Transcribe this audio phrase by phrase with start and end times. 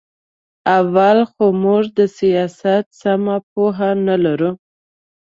[0.79, 4.51] اول خو موږ د سیاست سمه پوهه نه لرو.